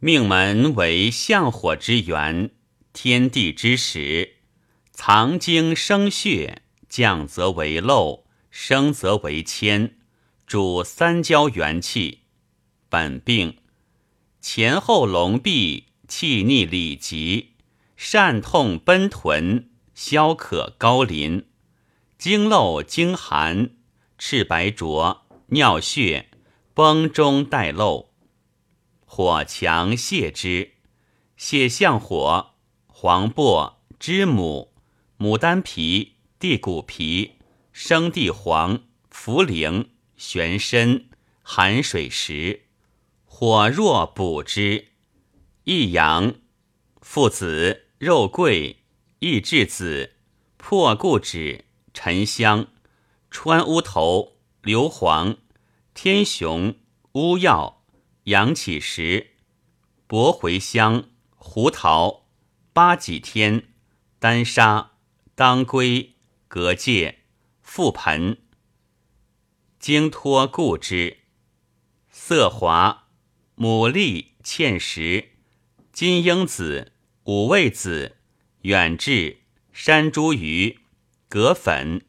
[0.00, 2.52] 命门为相火之源，
[2.92, 4.36] 天地之始，
[4.92, 9.96] 藏精生血，降则为漏，生则为铅，
[10.46, 12.20] 主三焦元气。
[12.88, 13.56] 本病
[14.40, 17.54] 前后龙闭，气逆里急，
[17.98, 21.46] 疝痛奔豚，消渴高淋，
[22.16, 23.70] 经漏经寒，
[24.16, 26.28] 赤白浊，尿血，
[26.72, 28.07] 崩中带漏。
[29.10, 30.74] 火强泻之，
[31.38, 32.50] 泻象火，
[32.86, 34.74] 黄柏、知母、
[35.18, 37.36] 牡丹皮、地骨皮、
[37.72, 39.86] 生地黄、茯苓、
[40.16, 41.06] 玄参、
[41.42, 42.66] 寒水石。
[43.24, 44.88] 火弱补之，
[45.64, 46.34] 益阳、
[47.00, 48.84] 附子、肉桂、
[49.20, 50.12] 益智子、
[50.58, 51.64] 破故脂、
[51.94, 52.68] 沉香、
[53.30, 55.38] 川乌头、硫磺、
[55.94, 56.74] 天雄、
[57.12, 57.77] 乌药、
[58.28, 59.36] 阳起石、
[60.06, 62.28] 薄茴香、胡桃、
[62.74, 63.72] 八戟天、
[64.18, 64.98] 丹砂、
[65.34, 67.14] 当归、蛤蚧、
[67.64, 68.36] 覆盆。
[69.78, 71.20] 经脱固之，
[72.10, 73.08] 色滑。
[73.56, 75.30] 牡蛎、芡实、
[75.90, 76.92] 金樱子、
[77.24, 78.18] 五味子、
[78.60, 79.38] 远志、
[79.72, 80.76] 山茱萸、
[81.30, 82.06] 葛粉。